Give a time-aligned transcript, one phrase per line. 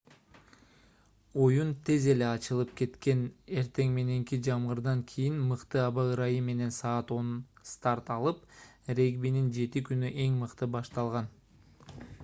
[1.47, 3.21] оюн тез эле ачылып кеткен
[3.61, 8.41] эртең мененки жамгырдан кийин мыкты аба ырайы менен саат 10:00 старт алып
[9.03, 11.25] регбинин 7-күнү эң мыкты башталды